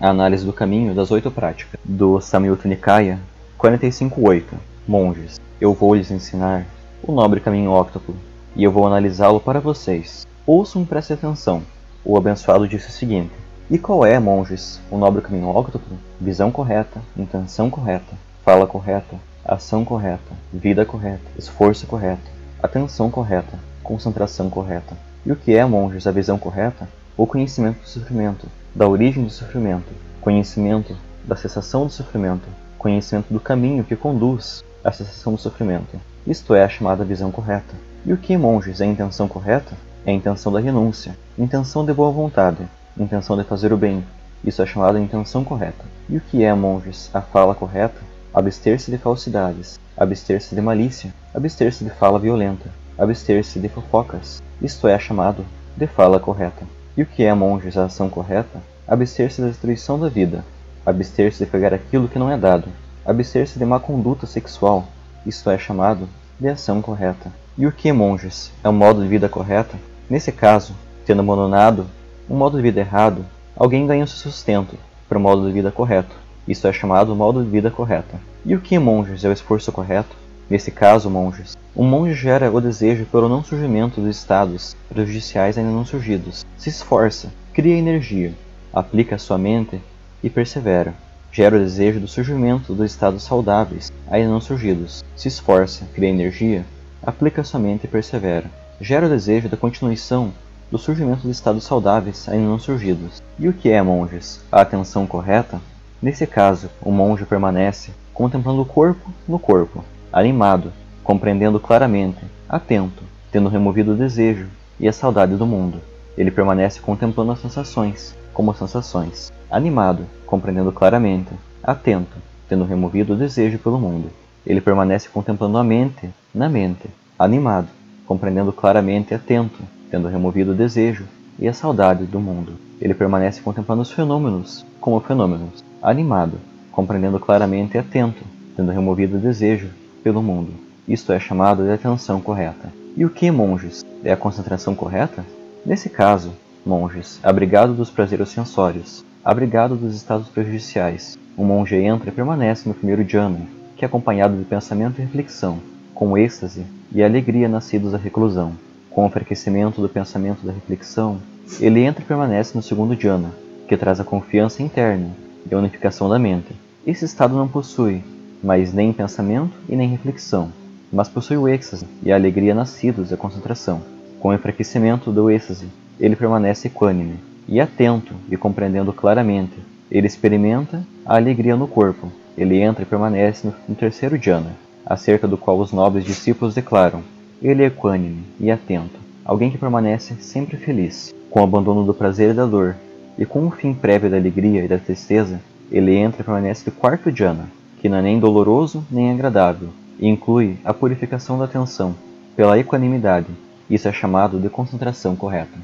[0.00, 3.18] A análise do caminho das oito práticas, do Samyutta Nikaya
[3.58, 4.44] 45.8
[4.86, 6.66] Monges, eu vou lhes ensinar
[7.02, 8.16] o nobre caminho óctuplo,
[8.56, 10.26] e eu vou analisá-lo para vocês.
[10.46, 11.62] Ouçam e prestem atenção.
[12.04, 13.32] O abençoado disse o seguinte:
[13.70, 15.98] E qual é, monges, o nobre caminho óctuplo?
[16.20, 18.14] Visão correta, intenção correta,
[18.50, 22.28] fala correta, ação correta, vida correta, esforço correto,
[22.60, 24.96] atenção correta, concentração correta.
[25.24, 26.88] E o que é, monges, a visão correta?
[27.16, 29.86] O conhecimento do sofrimento, da origem do sofrimento,
[30.20, 36.00] conhecimento da cessação do sofrimento, conhecimento do caminho que conduz à cessação do sofrimento.
[36.26, 37.76] Isto é a chamada visão correta.
[38.04, 39.76] E o que, monges, é a intenção correta?
[40.04, 42.66] É a intenção da renúncia, intenção de boa vontade,
[42.98, 44.04] intenção de fazer o bem.
[44.42, 45.84] Isso é chamada intenção correta.
[46.08, 48.09] E o que é, monges, a fala correta?
[48.32, 54.40] Abster-se de falsidades, abster-se de malícia, abster-se de fala violenta, abster-se de fofocas.
[54.62, 55.44] Isto é chamado
[55.76, 56.64] de fala correta.
[56.96, 58.62] E o que é, monges, a ação correta?
[58.86, 60.44] Abster-se da destruição da vida,
[60.86, 62.68] abster-se de pegar aquilo que não é dado,
[63.04, 64.86] abster-se de má conduta sexual.
[65.26, 67.32] Isto é chamado de ação correta.
[67.58, 69.76] E o que, monges, é o modo de vida correta?
[70.08, 70.72] Nesse caso,
[71.04, 71.84] tendo abandonado
[72.28, 74.76] um modo de vida errado, alguém ganha o seu sustento
[75.08, 76.14] para o modo de vida correto.
[76.46, 78.18] Isso é chamado modo de vida correta.
[78.44, 80.16] E o que, monges, é o esforço correto?
[80.48, 85.70] Nesse caso, monges, um monge gera o desejo pelo não surgimento dos estados prejudiciais ainda
[85.70, 86.44] não surgidos.
[86.56, 88.34] Se esforça, cria energia,
[88.72, 89.80] aplica sua mente
[90.22, 90.94] e persevera.
[91.32, 95.04] Gera o desejo do surgimento dos estados saudáveis ainda não surgidos.
[95.14, 96.64] Se esforça, cria energia,
[97.02, 98.50] aplica sua mente e persevera
[98.80, 100.32] gera o desejo da continuação
[100.70, 103.22] do surgimento de estados saudáveis ainda não surgidos.
[103.38, 104.40] E o que é, monges?
[104.50, 105.60] A atenção correta?
[106.02, 110.72] Nesse caso, o monge permanece contemplando o corpo no corpo, animado,
[111.04, 115.78] compreendendo claramente, atento, tendo removido o desejo e a saudade do mundo.
[116.16, 121.30] Ele permanece contemplando as sensações, como sensações, animado, compreendendo claramente,
[121.62, 122.16] atento,
[122.48, 124.10] tendo removido o desejo pelo mundo.
[124.46, 127.68] Ele permanece contemplando a mente, na mente, animado,
[128.06, 131.04] compreendendo claramente atento, tendo removido o desejo
[131.38, 132.54] e a saudade do mundo.
[132.80, 136.38] Ele permanece contemplando os fenômenos como fenômenos, animado,
[136.70, 138.22] compreendendo claramente e atento,
[138.56, 139.68] tendo removido o desejo
[140.02, 140.52] pelo mundo.
[140.86, 142.72] Isto é chamado de atenção correta.
[142.96, 145.24] E o que, monges, é a concentração correta?
[145.64, 146.32] Nesse caso,
[146.64, 152.74] monges, abrigado dos prazeres sensórios, abrigado dos estados prejudiciais, o monge entra e permanece no
[152.74, 153.40] primeiro jhana,
[153.76, 155.58] que é acompanhado de pensamento e reflexão,
[155.94, 158.52] com êxtase e alegria nascidos da reclusão.
[158.90, 161.18] Com o enfraquecimento do pensamento da reflexão,
[161.60, 163.30] ele entra e permanece no segundo jhana,
[163.68, 165.10] que traz a confiança interna
[165.48, 166.54] e a unificação da mente.
[166.86, 168.02] Esse estado não possui,
[168.42, 170.52] mais nem pensamento e nem reflexão,
[170.92, 173.82] mas possui o êxtase e a alegria nascidos da concentração.
[174.18, 175.66] Com o enfraquecimento do êxtase,
[175.98, 179.54] ele permanece equânime e atento e compreendendo claramente.
[179.90, 182.10] Ele experimenta a alegria no corpo.
[182.36, 187.02] Ele entra e permanece no terceiro jhana, acerca do qual os nobres discípulos declaram:
[187.42, 192.30] Ele é equânime e atento, alguém que permanece sempre feliz, com o abandono do prazer
[192.30, 192.76] e da dor,
[193.20, 195.38] e com o fim prévio da alegria e da tristeza,
[195.70, 200.08] ele entra e permanece do quarto jhana, que não é nem doloroso nem agradável, e
[200.08, 201.94] inclui a purificação da atenção
[202.34, 203.26] pela equanimidade.
[203.68, 205.58] Isso é chamado de concentração correta.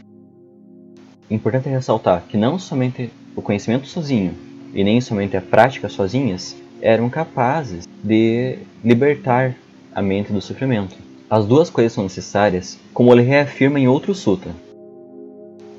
[1.31, 4.35] Importante ressaltar que não somente o conhecimento sozinho
[4.75, 9.57] e nem somente a prática sozinhas eram capazes de libertar
[9.95, 10.95] a mente do sofrimento.
[11.29, 14.53] As duas coisas são necessárias, como ele reafirma em outro sutra.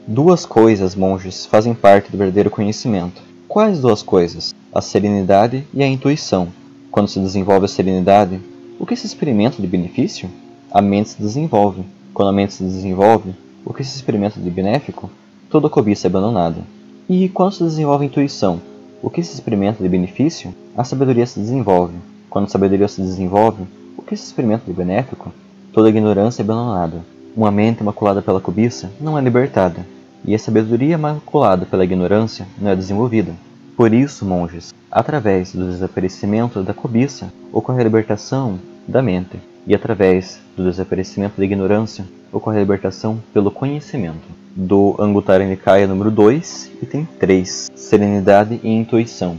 [0.10, 3.22] Duas coisas, monges, fazem parte do verdadeiro conhecimento.
[3.46, 4.56] Quais duas coisas?
[4.74, 6.48] A serenidade e a intuição.
[6.90, 8.40] Quando se desenvolve a serenidade,
[8.80, 10.30] o que se experimenta de benefício?
[10.72, 11.84] A mente se desenvolve.
[12.14, 15.10] Quando a mente se desenvolve, o que se experimenta de benéfico?
[15.50, 16.62] Toda cobiça é abandonada.
[17.10, 18.62] E quando se desenvolve a intuição,
[19.04, 20.56] o que se experimenta de benefício?
[20.78, 21.96] A sabedoria se desenvolve.
[22.30, 23.66] Quando a sabedoria se desenvolve,
[23.98, 25.34] o que se experimenta de benéfico?
[25.74, 27.04] Toda ignorância é abandonada.
[27.36, 29.86] Uma mente maculada pela cobiça não é libertada,
[30.26, 33.34] e a sabedoria maculada pela ignorância não é desenvolvida.
[33.76, 40.40] Por isso, monges, através do desaparecimento da cobiça ocorre a libertação da mente, e através
[40.56, 44.28] do desaparecimento da ignorância ocorre a libertação pelo conhecimento.
[44.56, 49.38] Do Anguttara Nikaya número 2, item 3, Serenidade e Intuição.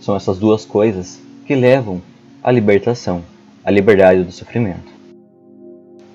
[0.00, 2.02] São essas duas coisas que levam
[2.42, 3.22] à libertação,
[3.64, 4.90] à liberdade do sofrimento.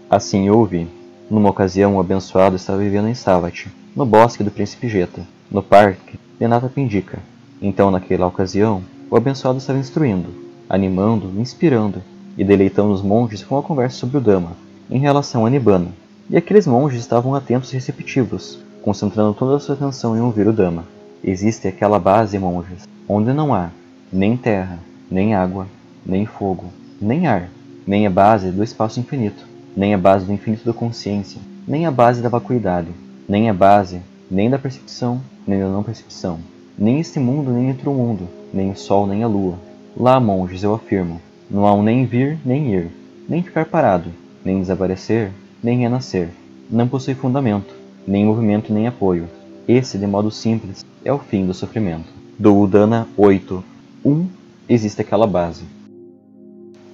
[0.10, 0.88] Assim houve,
[1.30, 6.20] numa ocasião, o abençoado estava vivendo em Savat, no bosque do príncipe Jeta, no parque
[6.40, 7.20] de Nata Pindica.
[7.62, 10.30] Então, naquela ocasião, o abençoado estava instruindo,
[10.70, 12.02] animando, inspirando
[12.38, 14.52] e deleitando os monges com a conversa sobre o Dhamma,
[14.90, 15.88] em relação a Nibbana.
[16.30, 20.54] E aqueles monges estavam atentos e receptivos, concentrando toda a sua atenção em ouvir o
[20.54, 20.86] Dhamma.
[21.24, 23.70] Existe aquela base, monges, onde não há
[24.12, 25.68] nem terra, nem água,
[26.06, 26.66] nem fogo,
[27.02, 27.50] nem ar,
[27.86, 29.55] nem a base do espaço infinito.
[29.76, 32.90] Nem a base do infinito da consciência, nem a base da vacuidade,
[33.28, 36.40] nem a base nem da percepção, nem da não percepção,
[36.78, 39.58] nem este mundo, nem outro mundo, nem o sol, nem a lua.
[39.96, 42.92] Lá, monges, eu afirmo, não há um nem vir, nem ir,
[43.30, 44.10] nem ficar parado,
[44.44, 45.32] nem desaparecer,
[45.64, 46.30] nem renascer.
[46.70, 47.74] Não possui fundamento,
[48.08, 49.28] nem movimento, nem apoio.
[49.68, 52.10] Esse, de modo simples, é o fim do sofrimento.
[52.38, 53.64] Do Udana 8,
[54.04, 54.28] 1,
[54.68, 55.64] existe aquela base.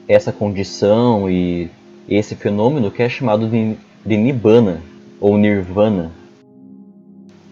[0.07, 1.69] Essa condição e
[2.07, 4.81] esse fenômeno que é chamado de, de Nibbana,
[5.19, 6.11] ou Nirvana.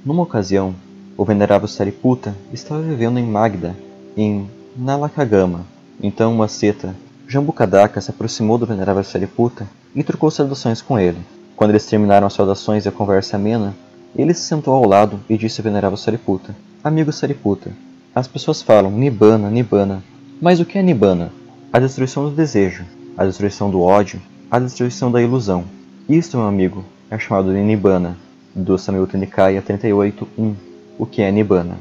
[0.03, 0.73] Numa ocasião,
[1.15, 3.75] o venerável Sariputta estava vivendo em Magda,
[4.17, 5.65] em Nalakagama.
[6.01, 6.95] Então uma seta,
[7.27, 11.19] Jambukadaka, se aproximou do venerável Sariputta e trocou saudações com ele.
[11.55, 13.75] Quando eles terminaram as saudações e a conversa amena,
[14.15, 17.71] ele se sentou ao lado e disse ao venerável Sariputta: Amigo Sariputta,
[18.15, 20.03] as pessoas falam Nibbana, Nibbana.
[20.41, 21.31] Mas o que é Nibbana?
[21.71, 22.85] A destruição do desejo,
[23.17, 24.19] a destruição do ódio,
[24.51, 25.63] a destruição da ilusão.
[26.07, 28.17] Isto, meu amigo, é chamado de Nibbana,
[28.55, 30.55] do Samyutta Nikaya 38.1,
[30.97, 31.77] o que é Nibbana.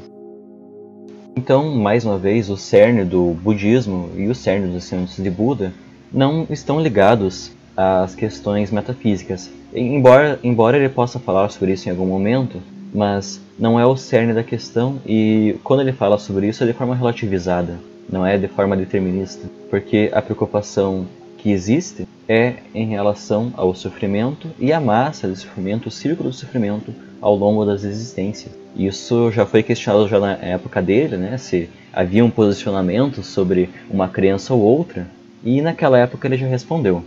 [1.35, 5.73] Então, mais uma vez, o cerne do budismo e o cerne dos ensinamentos de Buda
[6.13, 9.49] não estão ligados às questões metafísicas.
[9.73, 12.61] Embora, embora ele possa falar sobre isso em algum momento,
[12.93, 16.73] mas não é o cerne da questão e quando ele fala sobre isso é de
[16.73, 17.79] forma relativizada,
[18.11, 21.05] não é de forma determinista, porque a preocupação
[21.41, 26.35] que existe é em relação ao sofrimento e a massa de sofrimento, o círculo de
[26.35, 28.53] sofrimento ao longo das existências.
[28.75, 34.07] Isso já foi questionado já na época dele, né, se havia um posicionamento sobre uma
[34.07, 35.07] crença ou outra,
[35.43, 37.03] e naquela época ele já respondeu.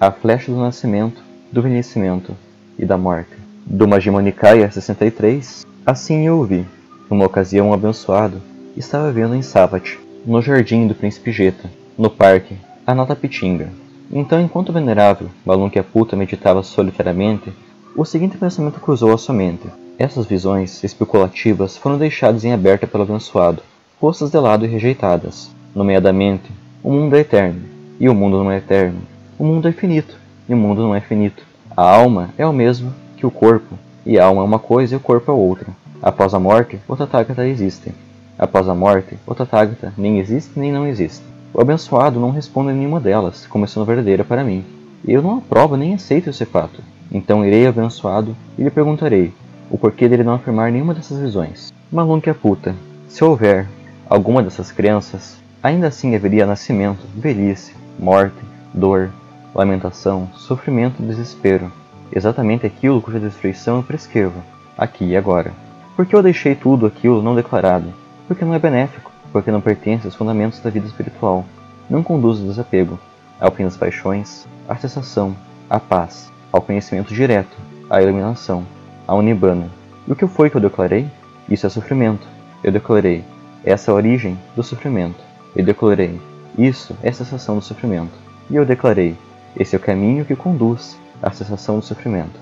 [0.00, 1.22] A flecha do nascimento,
[1.52, 2.34] do envelhecimento
[2.78, 3.30] e da morte.
[3.66, 6.64] Do Majjhima Nikaya 63, assim eu ouvi.
[7.10, 8.40] Numa ocasião um abençoado,
[8.76, 12.54] estava vendo em Savat, no jardim do príncipe Jeta, no parque
[12.88, 13.68] Anatapitinga.
[14.10, 17.52] Então, enquanto o venerável Balunquiaputa meditava solitariamente,
[17.94, 19.68] o seguinte pensamento cruzou a sua mente.
[19.98, 23.62] Essas visões especulativas foram deixadas em aberto pelo abençoado,
[24.00, 25.50] postas de lado e rejeitadas.
[25.74, 26.50] Nomeadamente,
[26.82, 27.60] o mundo é eterno,
[28.00, 29.02] e o mundo não é eterno.
[29.38, 30.16] O mundo é finito,
[30.48, 31.44] e o mundo não é finito.
[31.76, 34.96] A alma é o mesmo que o corpo, e a alma é uma coisa e
[34.96, 35.66] o corpo é outra.
[36.00, 37.92] Após a morte, o Tathagata existe.
[38.38, 41.22] Após a morte, o Tathagata nem existe nem não existe.
[41.52, 44.64] O abençoado não responde a nenhuma delas, como sendo verdadeira para mim.
[45.04, 46.82] E eu não aprovo nem aceito esse fato.
[47.10, 49.32] Então irei ao abençoado e lhe perguntarei
[49.70, 51.72] o porquê dele não afirmar nenhuma dessas visões.
[51.90, 52.74] Malunque a puta.
[53.08, 53.66] Se houver
[54.08, 58.36] alguma dessas crenças, ainda assim haveria nascimento, velhice, morte,
[58.72, 59.10] dor,
[59.54, 61.70] lamentação, sofrimento e desespero.
[62.14, 64.42] Exatamente aquilo cuja destruição eu prescrevo,
[64.76, 65.52] aqui e agora.
[65.96, 67.92] Porque eu deixei tudo aquilo não declarado?
[68.26, 71.44] Porque não é benéfico porque não pertence aos fundamentos da vida espiritual,
[71.88, 72.98] não conduz ao desapego,
[73.40, 75.36] ao fim das paixões, à cessação,
[75.68, 77.56] à paz, ao conhecimento direto,
[77.88, 78.64] à iluminação,
[79.06, 79.70] ao nibbana.
[80.06, 81.06] E o que foi que eu declarei?
[81.48, 82.26] Isso é sofrimento.
[82.62, 83.24] Eu declarei,
[83.64, 85.22] essa é a origem do sofrimento.
[85.54, 86.20] Eu declarei,
[86.56, 88.12] isso é a cessação do sofrimento.
[88.50, 89.16] E eu declarei,
[89.56, 92.38] esse é o caminho que conduz à cessação do sofrimento.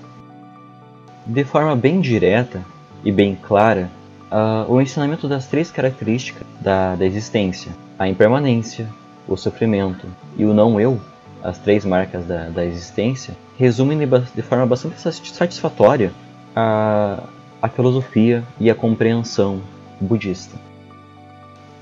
[1.25, 2.61] De forma bem direta
[3.03, 3.89] e bem clara,
[4.31, 8.87] uh, o ensinamento das três características da, da existência: a impermanência,
[9.27, 10.99] o sofrimento e o não-eu,
[11.43, 16.11] as três marcas da, da existência, resumem de, de, forma bastante satisfatória
[16.55, 17.23] a,
[17.61, 19.61] a filosofia e a compreensão
[19.99, 20.55] budista.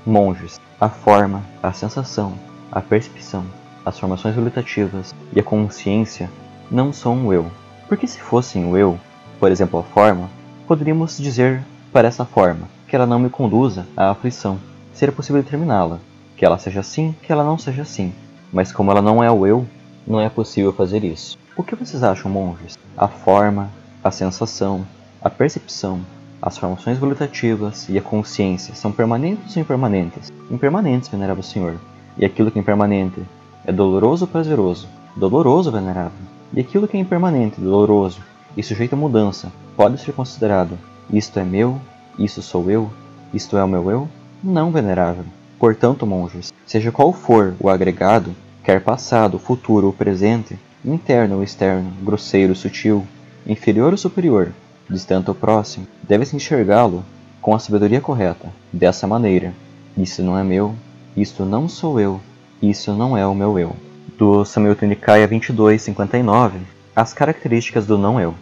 [0.04, 2.34] Monges, a forma, a sensação,
[2.70, 3.44] a percepção,
[3.84, 6.30] as formações volitativas e a consciência
[6.70, 7.50] não são o eu.
[7.88, 8.98] Porque se fossem o eu,
[9.38, 10.28] por exemplo a forma,
[10.66, 11.62] poderíamos dizer
[11.96, 14.58] para essa forma, que ela não me conduza à aflição.
[14.92, 15.98] Seria possível determiná-la,
[16.36, 18.12] que ela seja assim, que ela não seja assim.
[18.52, 19.66] Mas como ela não é o eu,
[20.06, 21.38] não é possível fazer isso.
[21.56, 22.76] O que vocês acham, monges?
[22.94, 23.70] A forma,
[24.04, 24.86] a sensação,
[25.22, 26.00] a percepção,
[26.42, 30.30] as formações volitativas e a consciência são permanentes ou impermanentes?
[30.50, 31.76] Impermanentes, venerável senhor.
[32.18, 33.22] E aquilo que é impermanente
[33.64, 34.86] é doloroso ou prazeroso?
[35.16, 36.12] Doloroso, venerável.
[36.52, 38.20] E aquilo que é impermanente, doloroso
[38.54, 40.76] e sujeito a mudança pode ser considerado
[41.10, 41.80] isto é meu?
[42.18, 42.90] Isso sou eu?
[43.32, 44.08] Isto é o meu eu?
[44.42, 45.24] Não, venerável.
[45.58, 51.90] Portanto, monges, seja qual for o agregado, quer passado, futuro ou presente, interno ou externo,
[52.02, 53.06] grosseiro ou sutil,
[53.46, 54.52] inferior ou superior,
[54.88, 57.04] distante ou próximo, deve-se enxergá-lo
[57.40, 59.54] com a sabedoria correta, dessa maneira.
[59.96, 60.74] Isso não é meu,
[61.16, 62.20] isto não sou eu,
[62.60, 63.74] isso não é o meu eu.
[64.18, 66.52] Do Samyutta Nikaya 22:59,
[66.94, 68.34] as características do não eu.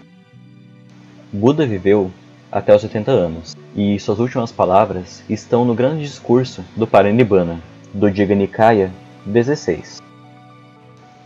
[1.33, 2.11] Buda viveu
[2.55, 7.59] até os 80 anos, e suas últimas palavras estão no grande discurso do Parinibbana,
[7.93, 8.93] do Diga Nikaya
[9.27, 10.01] 16.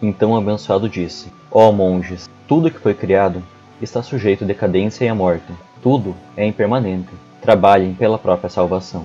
[0.00, 3.42] Então o abençoado disse: Ó oh, monges, tudo que foi criado
[3.78, 5.52] está sujeito à decadência e à morte.
[5.82, 7.10] Tudo é impermanente.
[7.42, 9.04] Trabalhem pela própria salvação.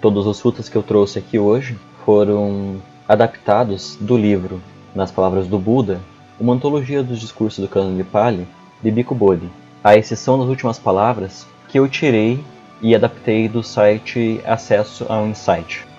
[0.00, 4.60] Todos os frutos que eu trouxe aqui hoje foram adaptados do livro,
[4.96, 6.00] nas palavras do Buda,
[6.38, 8.46] uma antologia dos discursos do Cano de Pali,
[8.82, 9.50] de Bhikkhu Bodhi,
[9.82, 12.42] a exceção das últimas palavras que eu tirei
[12.80, 15.91] e adaptei do site Acesso ao Insight.